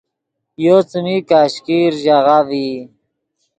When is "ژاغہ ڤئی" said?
2.03-2.69